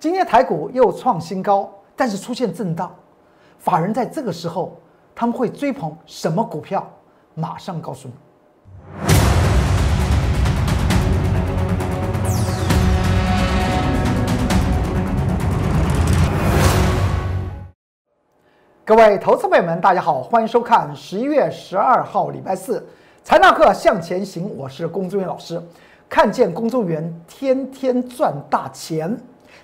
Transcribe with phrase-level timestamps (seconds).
[0.00, 2.90] 今天台股又创新高，但是出现震荡，
[3.58, 4.80] 法人在这个时候
[5.14, 6.90] 他们会追捧什么股票？
[7.34, 8.14] 马上告诉你。
[18.86, 22.88] 各位投资朋友们，大家好，欢迎收看十一月十二号礼拜四
[23.22, 25.62] 财纳课向前行，我是龚忠元老师。
[26.08, 29.14] 看见公众员天天赚大钱，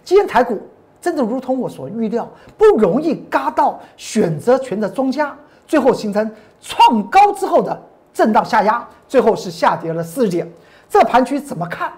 [0.05, 0.61] 今天台股
[1.01, 7.81] 真的如同我所预料，不容易嘎到选择权的庄家，最后形成创高之后的
[8.13, 10.51] 震荡下压，最后是下跌了四十点。
[10.89, 11.93] 这盘局怎么看？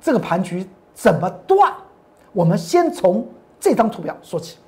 [0.00, 1.72] 这个盘局怎么断？
[2.32, 3.26] 我们先从
[3.58, 4.58] 这张图表说起。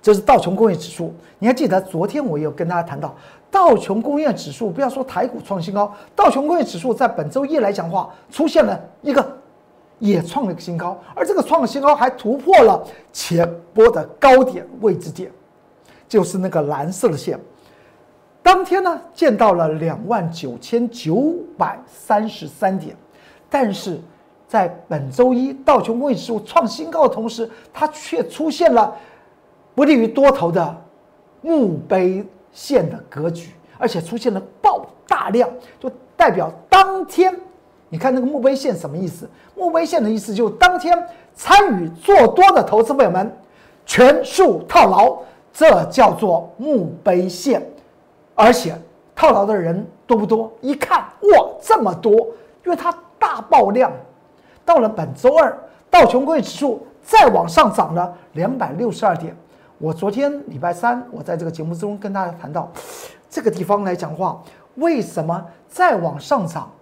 [0.00, 3.14] 这是道琼工业指数，你还记得昨天我有跟大家谈到
[3.52, 9.38] 道琼工业指数，不要说台股创新高，道琼工业指数在本周一来讲话出现了一个
[10.02, 15.30] 也创了个新高，而这个创新高还突破了前波的高点位置点，
[16.08, 17.38] 就是那个蓝色的线。
[18.42, 22.96] 当天呢见到了两万九千九百三十三点，
[23.48, 24.00] 但是
[24.48, 28.92] 在本周一道琼工业指数创新高的同时，它却出现了。
[29.74, 30.84] 不利于多头的
[31.40, 32.22] 墓碑
[32.52, 35.48] 线的格局，而且出现了爆大量，
[35.80, 37.34] 就代表当天，
[37.92, 39.28] 你看那个墓碑线什么意思？
[39.54, 40.96] 墓碑线的意思就是当天
[41.34, 43.30] 参与做多的投资朋友们
[43.84, 45.18] 全数套牢，
[45.52, 47.62] 这叫做墓碑线。
[48.34, 48.74] 而且
[49.14, 50.50] 套牢的人多不多？
[50.62, 52.12] 一看哇，这么多，
[52.64, 53.92] 因为它大爆量。
[54.64, 55.54] 到了本周二，
[55.90, 59.36] 道琼工业指数再往上涨了两百六十二点。
[59.76, 62.72] 我昨天礼拜三，我在这个节目之中跟大家谈到，
[63.28, 64.42] 这个地方来讲话，
[64.76, 66.72] 为什么再往上涨，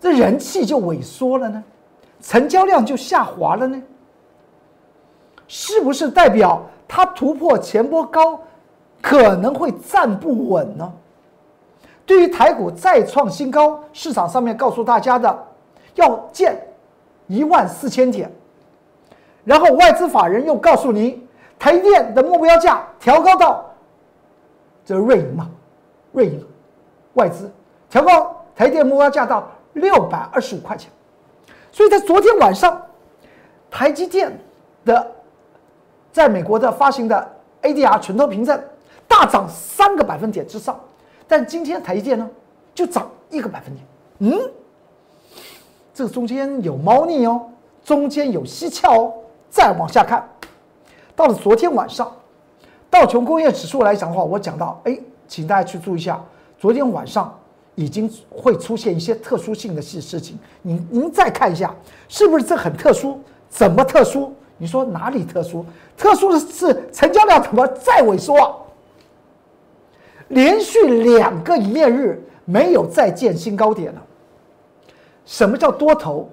[0.00, 1.62] 这人气就萎缩了呢？
[2.20, 3.82] 成交量就下滑了呢？
[5.46, 8.40] 是不是代表它突破前波高，
[9.00, 10.92] 可能会站不稳呢？
[12.04, 15.46] 对于台股再创新高，市场上面告诉大家的，
[15.94, 16.60] 要见
[17.26, 18.30] 一万四千点，
[19.44, 21.26] 然后外资法人又告诉你。
[21.58, 23.64] 台电的目标价调高到，
[24.84, 25.50] 这瑞银嘛，
[26.12, 26.46] 瑞银
[27.14, 27.50] 外资
[27.90, 29.48] 调高台电目标价到
[29.78, 30.90] 六百二十五块钱，
[31.72, 32.80] 所以在昨天晚上，
[33.70, 34.38] 台积电
[34.84, 35.10] 的
[36.12, 38.60] 在美国的发行的 ADR 纯投凭证
[39.06, 40.78] 大涨三个百分点之上，
[41.26, 42.28] 但今天台积电呢
[42.74, 43.86] 就涨一个百分点，
[44.18, 44.50] 嗯，
[45.94, 47.48] 这中间有猫腻哦，
[47.84, 49.14] 中间有蹊跷哦，
[49.50, 50.28] 再往下看。
[51.16, 52.10] 到了昨天晚上，
[52.88, 54.96] 道琼工业指数来讲的话，我讲到，哎，
[55.26, 56.22] 请大家去注意一下，
[56.58, 57.36] 昨天晚上
[57.78, 60.36] 已经会出现一些特殊性的事事情。
[60.62, 61.72] 您您再看一下，
[62.08, 63.20] 是不是这很特殊？
[63.48, 64.34] 怎么特殊？
[64.56, 65.64] 你说哪里特殊？
[65.96, 68.66] 特殊的是成交量怎么再萎缩？
[70.26, 74.02] 连续两个营业日没有再见新高点了。
[75.24, 76.28] 什么叫多头？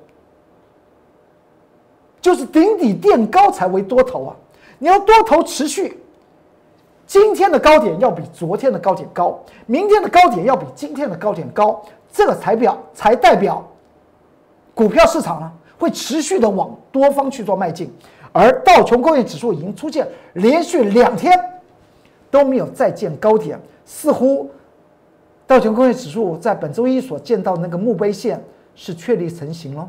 [2.20, 4.36] 就是顶底垫高才为多头啊。
[4.80, 6.00] 你要多头持续，
[7.08, 13.64] 今天的高点要比昨天的高点高，明天的高点要比今天的高点高，这个才表才代表
[14.74, 17.94] 股票市场呢会持续的往多方去做迈进。
[18.32, 21.40] 而道琼工业指数已经出现连续两天
[22.32, 24.50] 都没有再见高点，似乎
[25.46, 28.44] 道琼工业指数在本周一所见到那个墓碑线
[28.76, 29.88] 是确立成型了，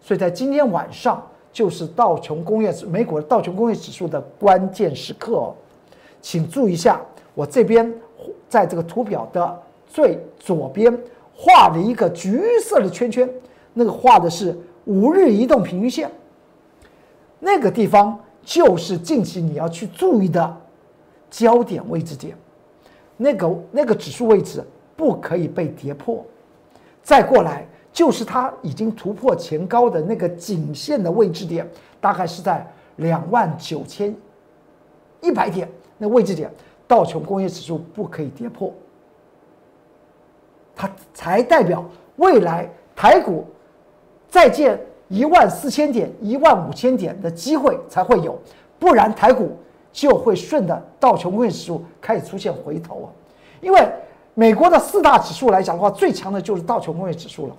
[0.00, 1.22] 所以在今天晚上。
[1.50, 5.54] 就是道琼工业美股道琼工业指数的关键时刻哦，
[6.20, 7.00] 请注意一下，
[7.34, 7.92] 我这边
[8.48, 10.96] 在这个图表的最左边
[11.34, 13.28] 画了一个橘色的圈圈，
[13.74, 16.10] 那个画的是五日移动平均线，
[17.38, 20.56] 那个地方就是近期你要去注意的
[21.30, 22.36] 焦点位置点，
[23.16, 24.64] 那个那个指数位置
[24.96, 26.24] 不可以被跌破，
[27.02, 27.66] 再过来。
[27.90, 31.68] 就是它已经突破前高的那个颈线的位置点，
[32.00, 32.64] 大概是在
[32.96, 34.14] 两万九千
[35.20, 35.68] 一百点
[35.98, 36.50] 那位置点，
[36.86, 38.72] 道琼工业指数不可以跌破，
[40.74, 41.84] 它才代表
[42.16, 43.44] 未来台股
[44.28, 48.38] 再见一万四千点、一万五千点的机会才会有，
[48.78, 49.56] 不然台股
[49.92, 53.08] 就会顺着道琼工业指数开始出现回头啊！
[53.60, 53.88] 因为
[54.34, 57.56] 美国的四大指数来讲的话，最强的就是道琼工业指数了。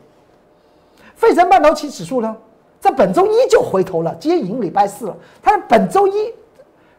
[1.16, 2.38] 费城半导体指数呢，
[2.80, 5.18] 在本周一就回头了，今天已经礼拜四了。
[5.42, 6.34] 它的本周一，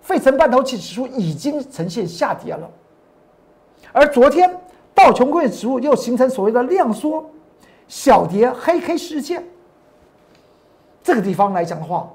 [0.00, 2.70] 费城半导体指数已经呈现下跌了。
[3.93, 4.50] 而昨天
[4.94, 7.25] 道琼工业指数又形成所谓的量缩、
[7.88, 9.44] 小跌黑 K 事件。
[11.02, 12.08] 这个地方来讲的话，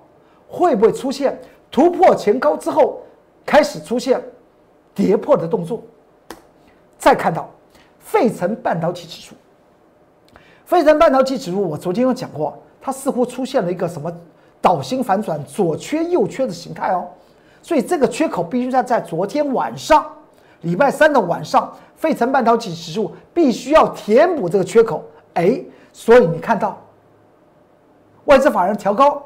[0.47, 1.39] 会不会出现
[1.71, 3.01] 突破前高之后
[3.45, 4.23] 开始出现
[4.93, 5.81] 跌破的动作？
[6.97, 7.49] 再看到
[7.99, 9.35] 费城半导体指数，
[10.65, 14.11] 费城半导体指数，我昨天有讲过，它似乎出现了一个什么
[14.61, 17.07] 倒星反转、左缺右缺的形态哦，
[17.65, 20.05] 所以这个缺口必须在在昨天晚上，
[20.61, 25.03] 礼拜三的晚上，费城半导体指数必须要填补这个缺口，
[25.33, 25.59] 哎，
[25.91, 26.79] 所以你看到
[28.25, 29.19] 外资法人调高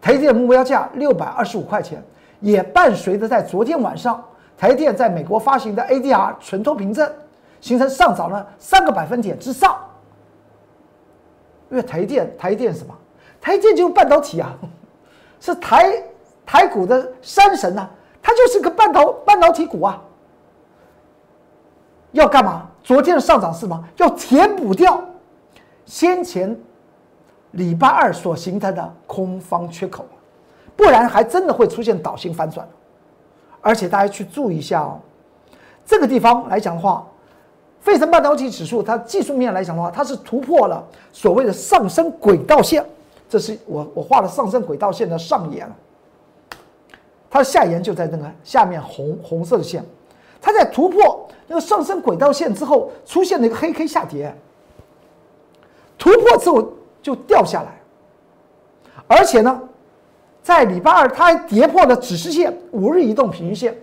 [0.00, 2.00] 台电目标价六百二十五块钱，
[2.38, 4.22] 也伴随着在昨天晚上。
[4.56, 7.12] 台电在美国发行的 ADR 存托凭证
[7.60, 9.76] 形成上涨了三个百分点之上，
[11.70, 12.94] 因为台电台电什么？
[13.40, 14.54] 台电就是半导体啊，
[15.40, 15.92] 是台
[16.46, 17.86] 台股的山神呐，
[18.22, 20.00] 它就是个半导半导体股啊。
[22.12, 22.68] 要干嘛？
[22.82, 23.84] 昨天的上涨是什么？
[23.96, 25.02] 要填补掉
[25.84, 26.56] 先前
[27.50, 30.06] 礼拜二所形成的空方缺口，
[30.74, 32.66] 不然还真的会出现倒型反转。
[33.60, 35.00] 而且大家去注意一下哦，
[35.84, 37.04] 这个地方来讲的话，
[37.80, 40.82] 费城半导体指数它技术面来讲的话，它是突破了
[41.12, 42.86] 所谓的上升轨道线，
[43.28, 45.70] 这是我我画的上升轨道线的上沿，
[47.36, 49.84] 它的下沿就在那个下面红红色的线，
[50.40, 54.34] 它在突破那个上升轨道线之后，出现了一个黑 K 下跌，
[55.98, 56.72] 突破之后
[57.02, 57.78] 就掉下来，
[59.06, 59.62] 而且呢。
[60.42, 63.76] 在礼拜二，它还跌破了指示线五日移动平均线。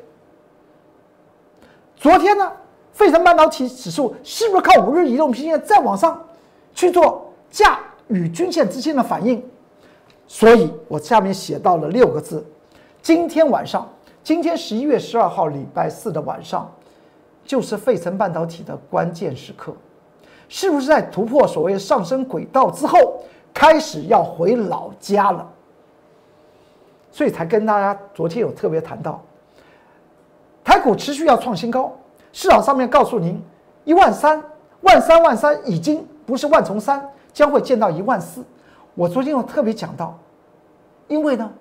[1.98, 2.50] 昨天呢，
[2.94, 6.26] 费城半导体指数是不是靠五日移动平均线再往上
[6.74, 9.44] 去做价与均线之间的反应？
[10.26, 12.46] 所以我下面写到了六个字：
[13.04, 13.86] 今天晚上，
[14.24, 16.72] 今天十一月十二号礼拜四的晚上，
[17.44, 19.76] 就是费城半导体的关键时刻，
[20.48, 23.22] 是不是在突破所谓上升轨道之后，
[23.54, 25.46] 开始要回老家了？
[27.12, 29.22] 所以才跟大家昨天有特别谈到，
[30.64, 31.92] 台股持续要创新高，
[32.32, 33.38] 市场上面告诉您
[33.84, 34.42] 一万三
[34.80, 38.42] 万三万三已经不是万重三，将会见到一万四。
[38.96, 40.18] 我昨天有特别讲到，
[41.10, 41.52] 因为呢，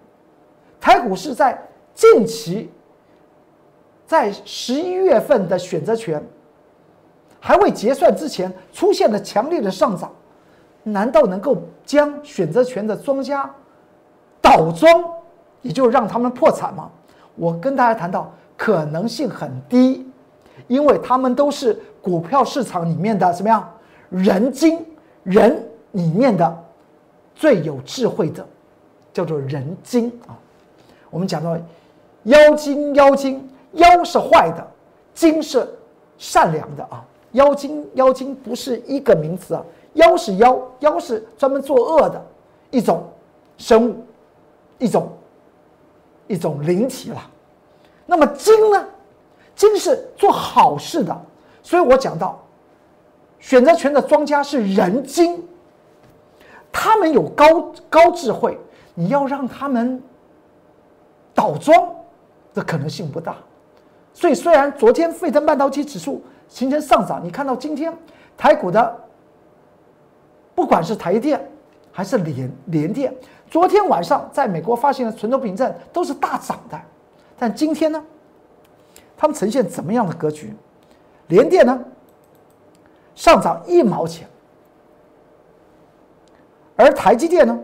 [0.82, 1.56] 台股是在
[1.94, 2.69] 近期，
[4.05, 6.20] 在十一月份的选择权
[7.38, 10.11] 还未结算之前出现了强烈的上涨，
[10.82, 11.56] 难道能够
[11.87, 13.49] 将选择权的庄家
[14.40, 15.05] 倒庄？
[15.61, 16.90] 也就让他们破产吗？
[17.37, 20.05] 我跟大家谈到可能性很低，
[20.67, 23.73] 因为他们都是股票市场里面的什么样
[24.11, 24.84] 人精
[25.23, 26.64] 人里面的
[27.37, 28.44] 最有智慧的，
[29.12, 30.34] 叫做人精啊。
[31.12, 31.56] 我们讲到
[32.25, 34.67] 妖精，妖精，妖是坏的，
[35.14, 35.73] 精是
[36.19, 37.05] 善良的啊。
[37.32, 39.62] 妖精，妖精不是一个名词啊，
[39.93, 42.20] 妖是妖，妖是专门作恶的
[42.70, 43.09] 一种
[43.56, 44.05] 生物，
[44.79, 45.09] 一种。
[46.29, 47.20] 一种灵体了，
[48.06, 48.87] 那么精呢？
[49.55, 51.20] 精是做好事的，
[51.62, 52.41] 所以我讲到
[53.38, 55.44] 选择权的庄家是人精，
[56.70, 58.56] 他们有高高智慧，
[58.94, 60.03] 你要让他们
[61.34, 61.94] 倒庄
[62.55, 63.37] 的可能性不大。
[64.14, 67.93] 所以虽然昨天费城半导体指数形成上涨，你看到今天
[68.37, 69.00] 台股的
[70.55, 71.50] 不管是台电
[71.90, 73.14] 还是联联电。
[73.50, 76.81] 昨天晚上在美国发行的存托凭证都是大涨的，
[77.39, 78.03] 但今天呢，
[79.17, 80.55] 他们呈现怎么样的格局？
[81.29, 81.79] 联电呢
[83.15, 84.27] 上涨一毛钱，
[86.77, 87.58] 而台积电呢，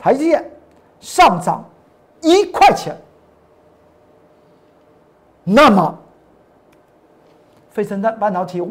[0.00, 0.50] 台积电
[0.98, 1.64] 上涨
[2.22, 2.96] 一块钱。
[5.44, 5.98] 那么，
[7.70, 8.62] 费城的半导体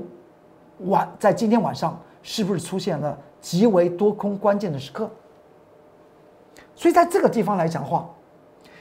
[0.79, 3.17] 晚在今天晚上是不是出现了？
[3.41, 5.09] 极为多空关键的时刻，
[6.75, 8.09] 所以在这个地方来讲话，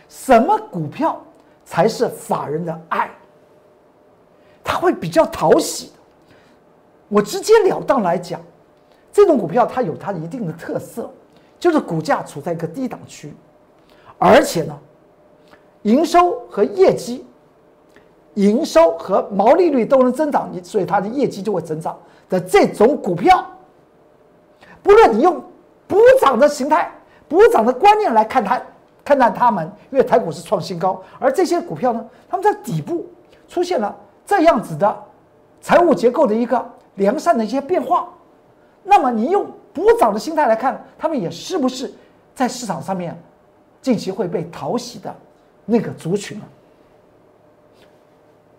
[0.09, 1.21] 什么股票
[1.64, 3.09] 才是法人的爱？
[4.64, 5.93] 他会比较讨喜。
[7.09, 8.40] 我直截了当来讲，
[9.12, 11.09] 这种股票它有它一定的特色，
[11.59, 13.35] 就是股价处在一个低档区，
[14.19, 14.79] 而且呢，
[15.83, 17.27] 营收和业绩、
[18.35, 21.99] 营收和毛利率都能增长，你所以它的业绩就会增长
[22.29, 23.45] 的这种股票。
[24.83, 25.43] 不论你用
[25.87, 26.93] 补涨的形态、
[27.29, 28.62] 补涨的观念来看它、
[29.05, 33.07] 看待它们，因为台股是创新高，而这些股票呢，它们在底部
[33.49, 35.05] 出现了这样子的
[35.61, 38.09] 财务结构的一个良善的一些变化，
[38.85, 39.47] 那么你用
[39.78, 41.92] 补涨的心态来看，他们也是不是
[42.35, 43.16] 在市场上面
[43.80, 45.14] 近期会被讨喜的
[45.64, 46.44] 那个族群啊？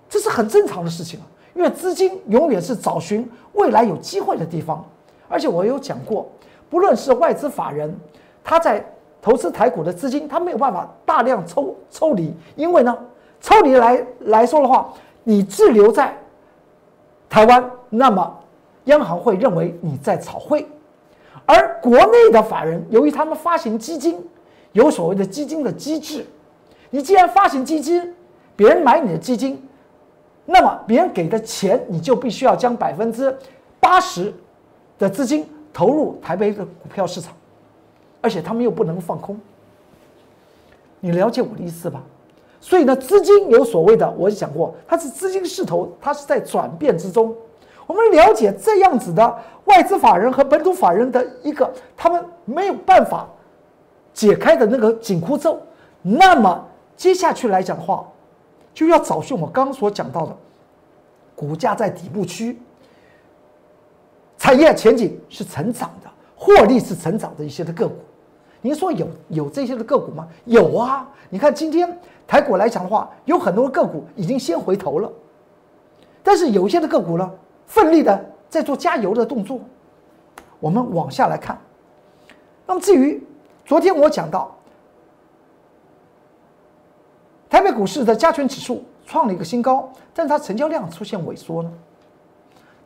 [0.08, 4.84] 这是很正常的事情啊，因为资金永远是找寻未来有机会的地方。
[5.28, 6.26] 而且我有讲过，
[6.70, 7.94] 不论是外资法人，
[8.42, 8.82] 他在
[9.22, 12.98] 投资台股的资金，他没有办法大量抽抽离，因为呢，
[13.42, 14.94] 抽离来来说的话，
[15.26, 16.18] 你滞留在
[17.30, 18.40] 台湾，那么
[18.86, 20.66] 央行会认为你在炒汇，
[21.52, 24.24] 而国内的法人，由于他们发行基金，
[24.74, 26.24] 有所谓的基金的机制，
[26.92, 28.14] 你既然发行基金，
[28.56, 29.60] 别人买你的基金，
[30.46, 33.36] 那么别人给的钱，你就必须要将百分之
[33.80, 34.32] 八十
[35.00, 37.34] 的资金投入台北的股票市场。
[38.22, 39.36] 而且他们又不能放空，
[41.00, 42.04] 你了解我的意思吧？
[42.62, 47.36] 所以呢，资金有所谓的，我讲过，它是资金势头，它是在转变之中。
[47.90, 53.28] 我们了解这样子的外资法人和本土法人的一个，他们没有办法
[54.14, 55.60] 解开的那个紧箍咒。
[56.04, 58.08] 那么接下去来讲的话，
[58.76, 60.38] 就要找寻我刚刚所讲到的，
[61.36, 62.62] 股价在底部区，
[64.38, 67.96] 产业前景是成长的，获利是成长的一些的个股。
[68.62, 70.28] 您说有有这些的个股吗？
[70.46, 71.10] 有啊！
[71.32, 75.12] 你看今天台股来讲的话，有很多个股已经先回头了，
[76.22, 77.32] 但是有一些的个股呢，
[77.70, 79.62] 奋力的在做加油的动作。
[80.60, 81.58] 我们往下来看，
[82.66, 83.24] 那么至于
[83.64, 84.54] 昨天我讲到，
[87.50, 91.72] 台北股市的加权指数创了一个新高，但它成交量出现萎缩呢，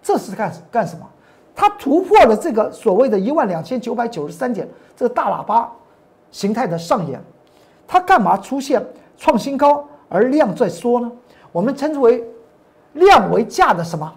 [0.04, 1.10] 这是干干什么？
[1.56, 5.72] 它突破了这个所谓的一万两千九百九十三点这个大喇叭
[6.30, 7.20] 形态的上沿，
[7.88, 8.86] 它干嘛出现
[9.18, 11.12] 创新高而量在缩呢？
[11.52, 12.24] 我们称之为
[12.94, 14.14] 量为价的什么？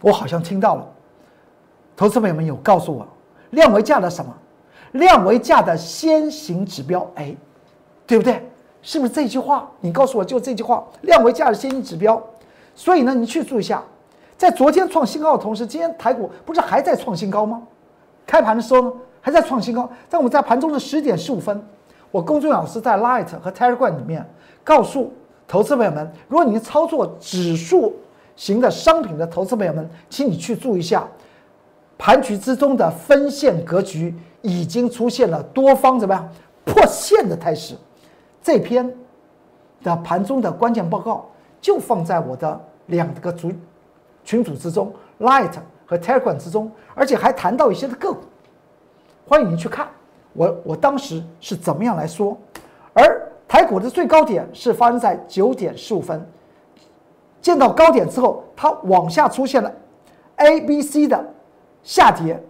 [0.00, 0.86] 我好像听到了，
[1.96, 3.06] 投资朋友们有告诉我，
[3.50, 4.34] 量为价的什么？
[4.92, 7.34] 量为价的先行指标，哎，
[8.06, 8.48] 对不对？
[8.80, 9.68] 是不是这句话？
[9.80, 12.22] 你告诉我就这句话，量为价的先行指标。
[12.74, 13.82] 所以呢，你去注意一下。
[14.36, 17.60] 在昨天创新高的同时，今天台股不是还在创新高吗？
[18.24, 19.90] 开盘的时候呢，还在创新高。
[20.08, 21.60] 在我们在盘中的十点十五分，
[22.12, 24.24] 我公众老师在 Light 和 Telegram 里面
[24.62, 25.12] 告诉
[25.48, 27.96] 投资朋友们：，如果你操作指数
[28.38, 31.06] 型的商品的投资朋友们，请你去注意一下，
[31.98, 36.32] 盘局之中的分线格局已经出现了多方怎么样
[36.64, 37.74] 破线的态势。
[38.40, 38.88] 这篇
[39.82, 41.28] 的盘中的关键报告
[41.60, 43.50] 就放在我的两个主。
[44.24, 45.50] 群组之中，Light
[45.84, 48.20] 和 Telegram 之中，而且还谈到一些的个股，
[49.26, 49.88] 欢迎您去看。
[50.34, 52.38] 我我当时是怎么样来说？
[52.92, 56.24] 而台股的最高点是发生在九点十五分，
[57.40, 59.72] 见到高点之后，它往下出现了
[60.36, 61.24] A、B、C 的
[61.82, 62.42] 下跌。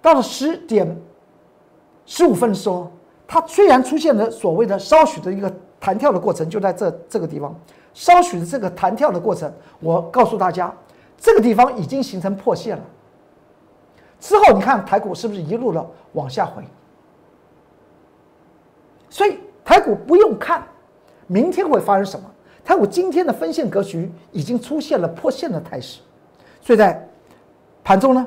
[0.00, 0.96] 到了十点
[2.06, 2.90] 十五分的时候，
[3.26, 7.54] 它虽然出现了所谓的稍许的一个弹跳的过程，就在这这个地方。
[7.94, 10.72] 稍许的这个弹跳的过程，我告诉大家，
[11.16, 12.82] 这个地方已经形成破线了。
[14.20, 16.62] 之后你看台股是不是一路的往下回？
[19.10, 20.62] 所以台股不用看
[21.26, 22.30] 明天会发生什么，
[22.68, 26.00] 台股今天的分线格局已经出现了破线的态势。
[26.60, 27.02] 所以在
[27.82, 28.26] 盘中呢，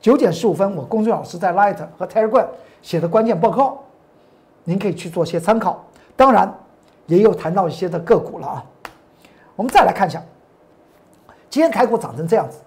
[0.00, 2.46] 九点十五分，我公孙老师在 Light 和 Telegram
[2.82, 3.82] 写的关键报告，
[4.62, 5.84] 您可以去做些参考。
[6.14, 6.56] 当然，
[7.06, 8.64] 也有谈到一些的个股了啊。
[9.56, 10.22] 我们再来看一下，
[11.50, 12.58] 今天台股涨成这样子，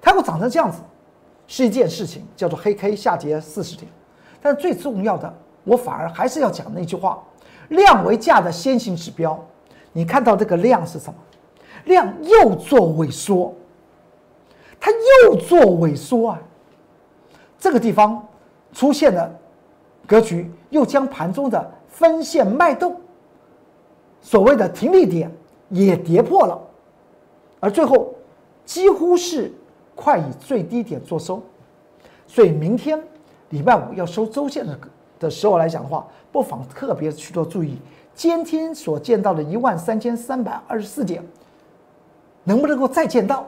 [0.00, 0.78] 台股涨成这样子
[1.48, 3.90] 是一件事情，叫做黑 K 下跌四十点。
[4.40, 5.34] 但最重要的，
[5.64, 7.20] 我反而还是要讲那句话：
[7.70, 9.44] 量为价的先行指标。
[9.94, 11.14] 你看到这个量是什么？
[11.86, 13.54] 量又做萎缩，
[14.78, 14.92] 它
[15.24, 16.38] 又做萎缩啊！
[17.58, 18.22] 这个地方
[18.74, 19.34] 出现了
[20.06, 23.00] 格局，又将盘中的分线脉动，
[24.20, 25.30] 所谓的停利点。
[25.70, 26.60] 也跌破了，
[27.58, 28.14] 而最后
[28.64, 29.50] 几乎是
[29.94, 31.42] 快以最低点做收，
[32.28, 33.02] 所以明天
[33.48, 34.78] 礼拜五要收周线的
[35.24, 37.78] 的时候来讲的话，不妨特别去做注意，
[38.14, 41.20] 今天所见到的一万三千三百二十四点，
[42.44, 43.46] 能不能够再见到？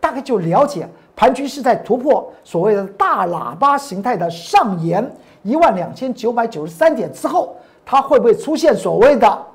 [0.00, 5.08] 大概就了解盘局是在突破所谓的大喇叭形态的上沿
[5.42, 9.46] 一万两千九百九十三点之后，它会不会出现所谓的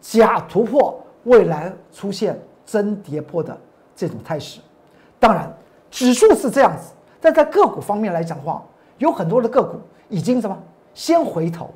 [0.00, 0.98] 假突破？
[1.24, 3.54] 未来出现真跌破的
[3.94, 4.58] 这种态势，
[5.18, 5.52] 当然
[5.90, 8.64] 指数是这样子，但在个股方面来讲的话，
[8.96, 9.78] 有很多的个股
[10.08, 10.56] 已经什么
[10.94, 11.70] 先回头，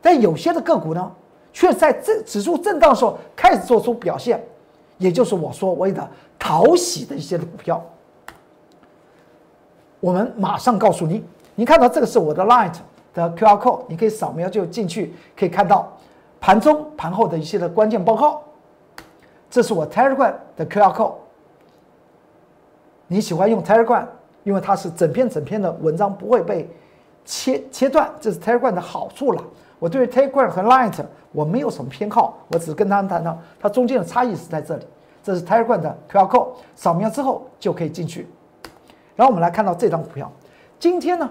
[0.00, 1.12] 但有些的个股呢，
[1.52, 4.42] 却在这指数震荡的时候开始做出表现，
[4.98, 6.08] 也就是我说谓的
[6.38, 7.84] 讨喜的一些的股票。
[10.00, 12.74] 我们马上告诉你，你看到这个是我的 Light
[13.14, 15.96] 的 QR code，你可以扫描就进去，可以看到
[16.40, 18.42] 盘中盘后的一些的关键报告。
[19.50, 21.14] 这是我 Telegram 的 QR code，
[23.06, 24.04] 你喜欢用 Telegram，
[24.42, 26.68] 因为它是整篇整篇的文章不会被
[27.24, 29.42] 切切断，这是 Telegram 的好处了。
[29.78, 34.86] 我对 Telegram 和 Light，我没有什么偏好，我只是跟他们谈到它中间的差异是在这里。
[35.22, 38.28] 这是 Telegram 的 QR code，扫描之后就可以进去。
[39.16, 40.30] 然后我们来看到这张股票，
[40.78, 41.30] 今天呢，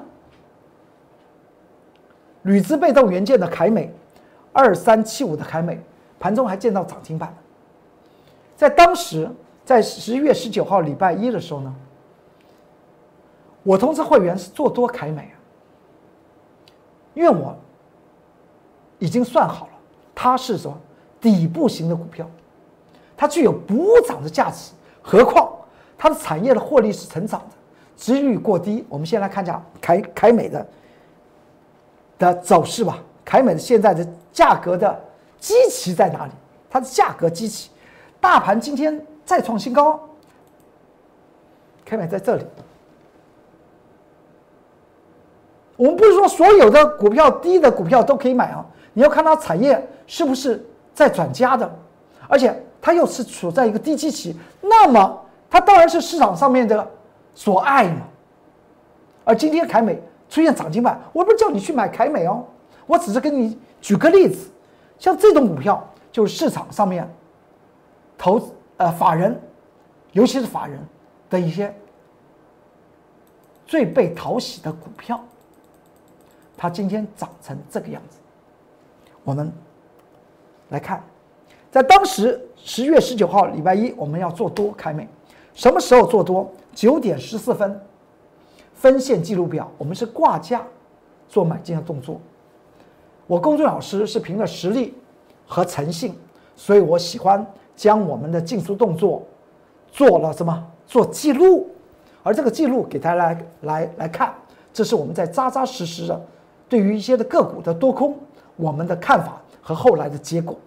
[2.44, 3.94] 铝资被动元件的凯美，
[4.52, 5.80] 二三七五的凯美，
[6.20, 7.36] 盘中还见到涨停板。
[8.56, 9.30] 在当时，
[9.66, 11.76] 在十一月十九号礼拜一的时候呢，
[13.64, 15.33] 我通知会员是做多凯美，
[17.14, 17.56] 因为我
[19.00, 19.72] 已经算好了，
[20.16, 20.78] 它是什么
[21.22, 22.26] 底部型的股票，
[23.16, 25.52] 它具有补涨的价值，何况
[25.98, 27.56] 它的产业的获利是成长的，
[27.96, 28.86] 值率过低。
[28.90, 30.68] 我们先来看一下凯凯美的
[32.18, 33.00] 的走势吧。
[33.26, 35.02] 凯美的现在的价格的
[35.40, 36.32] 基期在哪里？
[36.70, 37.70] 它的价格基期。
[38.20, 40.00] 大盘今天再创新高，
[41.86, 42.46] 开美在这里。
[45.76, 50.64] 我们不是说所有的股票低的股票都可以买啊，你要看它产业是不是
[50.94, 51.70] 在转佳的，
[52.28, 56.88] 而且它又是处在一个低基期，那么它当然是市场上面的
[57.34, 58.02] 所爱嘛。
[59.24, 62.46] 而今天凯美出现涨停板，我不是叫你去买凯美哦，
[62.86, 64.50] 我只是跟你举个例子，
[65.00, 67.08] 像这种股票就是市场上面。
[68.16, 68.40] 投
[68.78, 69.38] 呃法人，
[70.14, 70.80] 尤其是法人
[71.30, 71.76] 的一些
[73.66, 75.20] 最被讨喜的股票，
[76.64, 78.18] 它今天涨成这个样子。
[79.26, 79.52] 我们
[80.70, 81.04] 来看，
[81.70, 85.06] 在当时十月十九号礼拜一，我们要做多开美，
[85.54, 86.50] 什么时候做多？
[86.74, 87.78] 九点十四分，
[88.74, 90.66] 分线记录表，我们是挂价
[91.28, 92.18] 做买进的动作。
[93.28, 94.94] 我公众老师是凭着实力
[95.46, 96.18] 和诚信，
[96.56, 97.46] 所以我喜欢。
[97.76, 99.22] 将我们的进出动作
[99.92, 100.66] 做了什么？
[100.88, 101.68] 做记录，
[102.22, 104.34] 而这个记录给大家来来来看，
[104.72, 106.22] 这是我们在扎扎实实的
[106.74, 108.18] 对于一些的个股的多空
[108.56, 110.58] 我们的看法和后来的结果。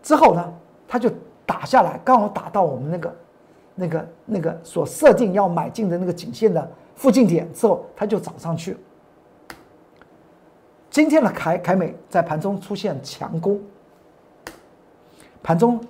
[0.00, 0.54] 之后呢，
[0.86, 1.10] 它就
[1.44, 3.16] 打下来，刚好打到我们那个
[3.74, 8.76] 那个那个所设定要买进的那个颈线的附近点之后，它就涨上去。
[10.88, 13.60] 今天的凯凯美在盘中出现强攻。
[15.42, 15.84] 盘中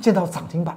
[0.00, 0.76] 见到涨停板，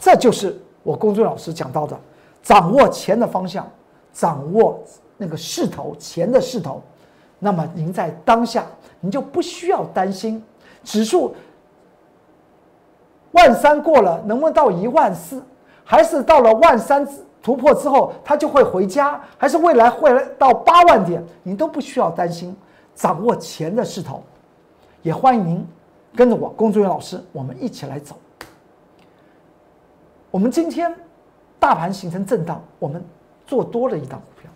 [0.00, 2.00] 这就是我公众老师讲到的：
[2.42, 3.70] 掌握钱的方向，
[4.16, 4.82] 掌握
[5.18, 6.82] 那个势头，钱的势头。
[7.38, 8.64] 那么您在当下，
[8.98, 10.42] 您就不需要担心
[10.82, 11.34] 指数
[13.32, 15.42] 万三过了能不能到一万四，
[15.84, 17.06] 还是到了万三
[17.42, 22.56] 突破之后它就会回家，还是未来会来到八万点，您都不需要担心。
[22.94, 24.22] 掌握钱的势头，
[25.02, 25.66] 也欢迎您。
[26.14, 28.16] 跟着我，龚志远老师，我们一起来走。
[30.30, 30.94] 我们今天
[31.58, 33.04] 大盘形成震荡，我们
[33.46, 34.50] 做多了一档股票，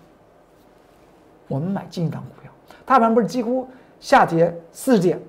[1.48, 2.50] 我们买进一档股票。
[2.84, 3.68] 大盘不是几乎
[4.00, 5.20] 下跌四十点，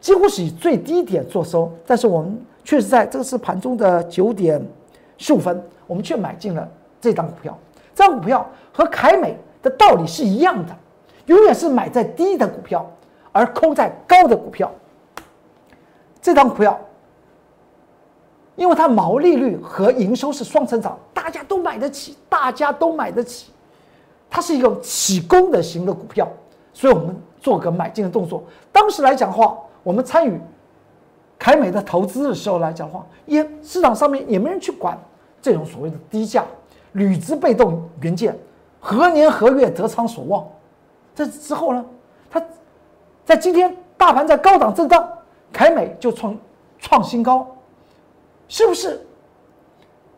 [0.00, 4.60] 几乎是以最低点做收，但是我们确实在这个是盘中的九点
[5.18, 6.66] 十五分，我们却买进了
[7.00, 7.58] 这档股票。
[7.94, 10.74] 这张股票和凯美的道理是一样的，
[11.26, 12.90] 永远是买在低的股票，
[13.32, 14.70] 而空在高的股票。
[16.22, 16.80] 这张股票，
[18.56, 23.50] 因为它毛利率和营收是双成长，大家都买得起，大家都买得起。
[24.28, 26.28] 它是一个起功的型的股票，
[26.72, 28.42] 所以我们做个买进的动作。
[28.70, 30.40] 当时来讲话，我们参与
[31.38, 34.98] 凯美的投资的时候来讲话，也市场上面也没人去管
[35.40, 36.44] 这种所谓的低价
[36.92, 38.38] 铝资被动元件，
[38.80, 40.46] 何年何月得偿所望？
[41.14, 41.84] 这之后呢，
[42.30, 42.42] 它
[43.24, 45.08] 在今天大盘在高档震荡。
[45.52, 46.34] 凯美就创
[46.78, 47.46] 创新高，
[48.48, 49.00] 是不是？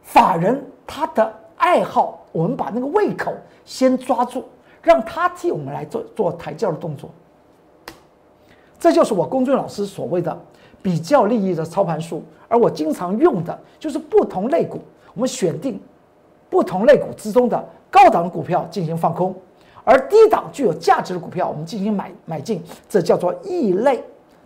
[0.02, 3.32] 法人他的爱好，我们把那个胃口
[3.64, 4.44] 先抓住，
[4.82, 7.08] 让他替我们来做做抬轿的动作。
[8.78, 10.38] 这就是我公孙老师所谓的
[10.82, 14.80] 比较利益的操盘术，而我经常用的就是不同类股，
[15.14, 15.80] 我们选定
[16.50, 19.34] 不同类股之中的高档股票进行放空，
[19.84, 24.02] 而低档具有价值的股票我们进行买买进，这叫做异类。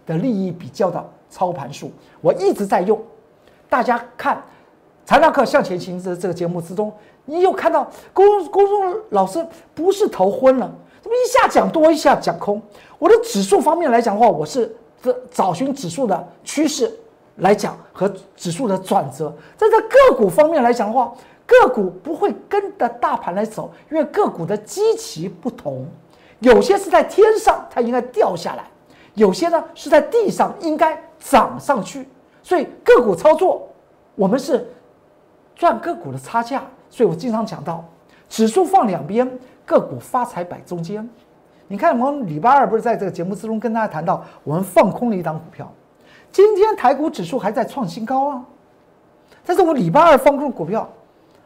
[0.06, 1.90] 的利益比较的操盘术，
[2.22, 2.98] 我一直在用。
[3.68, 4.36] 大家看
[5.04, 6.92] 《材料课向前行》的这个节目之中，
[7.24, 10.70] 你有看到公公众老师不是头昏了，
[11.02, 12.60] 怎么一下讲多，一下讲空？
[12.98, 16.92] 我的指数方面来讲的话，我是这找寻指数的趋势
[17.36, 19.32] 来讲和指数的转折。
[19.56, 21.12] 在这个股方面来讲的话，
[21.46, 25.86] 个股不会跟着大盘来走，因为个股的基期不同，
[26.40, 28.64] 有些是在天上，它应该掉下来。
[29.14, 32.08] 有些呢是在地上应该涨上去，
[32.48, 33.68] 所以个股操作
[34.14, 34.66] 我们是
[35.54, 37.84] 赚个股的差价，所以我经常讲到，
[38.26, 39.30] 指数放两边，
[39.66, 41.06] 个股发财摆中间。
[41.66, 45.70] 你看，我们礼拜二不是在这个节目之中跟大家谈到，我们放空了一档股票，
[46.32, 48.42] 今天台股指数还在创新高啊。
[49.44, 50.88] 但是我礼拜二放空股票，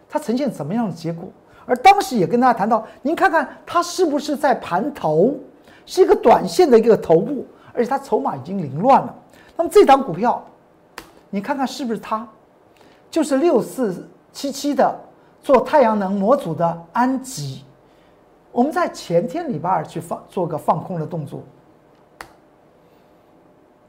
[0.09, 1.29] 它呈现怎么样的结果？
[1.67, 5.35] 而当时也跟大家谈到，您看看它是不是在盘头，
[5.85, 9.13] 是一个短线的一个头部，而且它筹码已经凌乱了。
[9.57, 10.41] 那么这档股票，
[11.35, 12.29] 你看看是不是它？
[13.11, 14.95] 就是六四七七的
[15.41, 17.65] 做太阳能模组的安吉。
[18.53, 21.43] 我们在前天礼拜二去放做个放空的动作，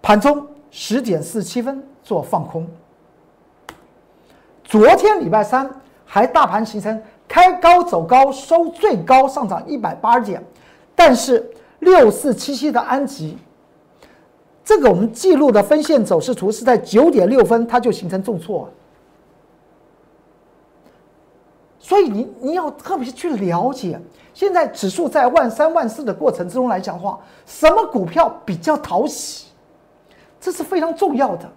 [0.01, 2.65] 盘中十点四七分做放空。
[4.63, 5.69] 昨天礼拜三
[6.05, 10.41] 还大盘形成开高走高，收最高上涨一百八十点，
[10.95, 13.37] 但是六四七七的安吉，
[14.63, 18.69] 这个我们记录的分线走势图是在九点六分，它就形成重挫。
[21.79, 23.99] 所以你你要特别去了解。
[24.33, 29.47] 现在指数在万三万四的过程之中来讲话，什么股票比较讨喜？
[30.39, 31.47] 这是非常重要的。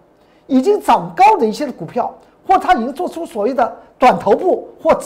[0.47, 2.13] 已经涨高的一些的股票，
[2.47, 4.97] 或它已经做出所谓的短头部或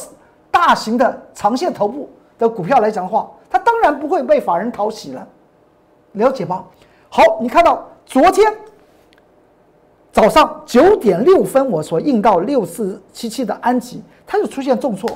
[0.50, 2.08] 大型的长线头部
[2.38, 5.26] 的股票来讲话，它当然不会被法人讨喜了。
[6.12, 6.64] 了解吧？
[7.08, 8.52] 好，你看到昨天
[10.10, 15.08] 早上九点六分我所印到六四七七的安吉，它就出现重挫，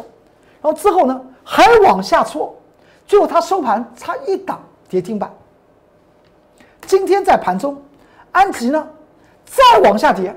[0.62, 1.20] 然后之后呢？
[1.42, 2.56] 还往下挫，
[3.04, 5.28] 最后它收盘差一档跌停板。
[6.86, 7.76] 今天在盘中，
[8.30, 8.88] 安吉呢
[9.44, 10.34] 再往下跌，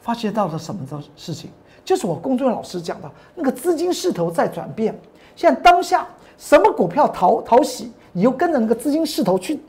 [0.00, 1.50] 发现到了什么的事情？
[1.84, 4.96] 就是我公众老师讲的那个资金势头在转变。
[5.34, 6.06] 现在当下
[6.38, 9.60] 什么股票讨讨喜，你就跟着那个资金势头去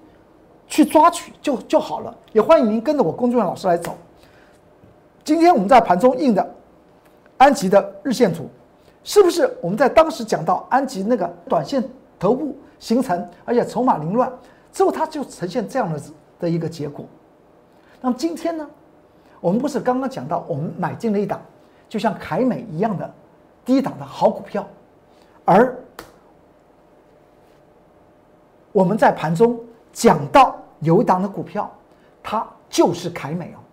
[0.68, 2.16] 去抓取就就好了。
[2.32, 3.94] 也欢迎您跟着我公众老师来走。
[5.26, 6.56] 今天我们在盘中印的。
[7.38, 8.50] 安吉的日线图，
[9.04, 11.84] 是不是我们在当时讲到安吉那个短线
[12.18, 14.32] 头部形成，而且筹码凌乱
[14.72, 16.02] 之后，它就呈现这样的
[16.40, 17.06] 的一个结果。
[18.00, 18.66] 那么今天呢，
[19.42, 21.42] 我们不是刚刚讲到我们买进了一档，
[21.90, 23.14] 就像凯美一样的
[23.66, 24.66] 低档的好股票，
[25.44, 25.78] 而
[28.76, 29.58] 我们在盘中
[29.94, 31.72] 讲到有一档的股票，
[32.22, 33.64] 它就是凯美哦，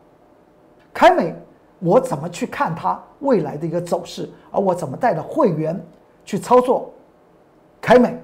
[0.95, 1.35] 凯美。
[1.81, 4.31] 我怎么去看它未来的一个走势？
[4.53, 5.85] 而我怎么带着会员
[6.25, 6.89] 去操作
[7.81, 8.17] 凯美？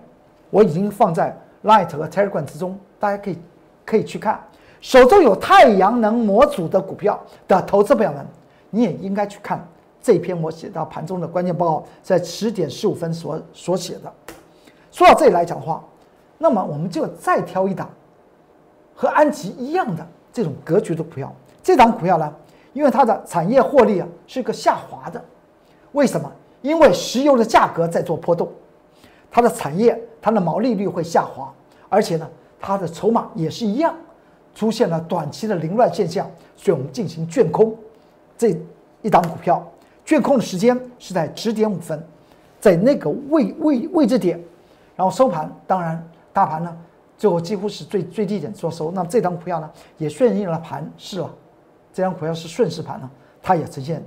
[0.50, 3.38] 我已经放在 Light 和 Telegram 之中，大家可以
[3.84, 4.40] 可以去看。
[4.80, 8.24] 手中有太阳能模组的股票的投资朋友们，
[8.70, 9.66] 你也应该去看
[10.00, 14.12] 这篇我写到盘中的关键报告，在十点十五分所所写的。
[14.92, 15.82] 说到这里来讲的话，
[16.38, 17.90] 那么我们就再挑一档
[18.94, 21.34] 和安吉一样的这种格局的股票。
[21.62, 22.34] 这档股票呢？
[22.74, 25.22] 因为它的产业获利啊是个下滑的，
[25.92, 26.30] 为什么？
[26.62, 28.48] 因为石油的价格在做波动，
[29.30, 31.52] 它的产业它的毛利率会下滑，
[31.88, 32.28] 而且呢，
[32.60, 33.94] 它的筹码也是一样，
[34.54, 37.74] 出现了短期的凌乱现象，所以我们进行卷空
[38.36, 38.56] 这
[39.02, 39.66] 一档股票，
[40.04, 42.00] 卷空的时间是在十点五分，
[42.60, 44.40] 在那个位位位置点，
[44.94, 46.06] 然后收盘，当然
[46.38, 46.76] 大盘呢
[47.16, 51.28] 最后几乎是最最低点做收，那这张股票呢也顺应了盘势了。
[51.92, 53.10] 这张股票是顺势盘呢，
[53.42, 54.00] 它也呈现，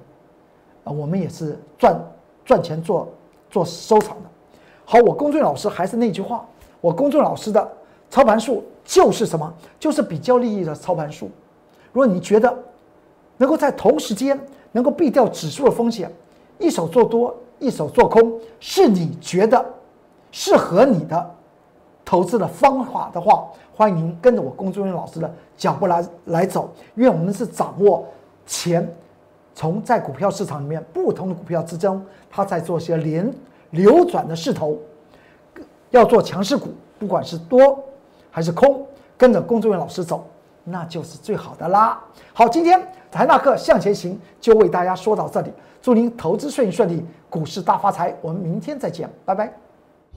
[0.86, 2.00] 啊，我们也是赚
[2.46, 3.10] 赚钱做
[3.50, 4.30] 做收藏的。
[4.86, 6.48] 好，我公众老师还是那句话，
[6.80, 7.70] 我公众老师的
[8.10, 9.54] 操盘术就是什么？
[9.78, 11.30] 就是比较利益的操盘术。
[11.92, 12.58] 如果你觉得
[13.36, 14.40] 能够在同时间
[14.72, 16.10] 能够避掉指数的风险，
[16.60, 19.66] 一手做多，一手做空，是你觉得
[20.32, 21.36] 适合你的
[22.12, 23.48] 投资的方法的话。
[23.74, 28.06] 欢迎您跟着我龚忠元老师的脚步来来走，因为我们是掌握
[28.46, 28.86] 钱
[29.56, 33.34] 从在股票市场里面不同的股票之中，它在做些连
[33.70, 34.78] 流转的势头，
[35.90, 36.68] 要做强势股，
[37.00, 37.82] 不管是多
[38.30, 38.86] 还是空，
[39.18, 40.28] 跟着龚忠元老师走，
[40.66, 42.00] 那就是最好的啦。
[42.34, 48.14] 好，今天财纳克向前行就为大家说到这里，祝您投资顺顺利，股市大发财。
[48.22, 49.52] 我们明天再见，拜拜。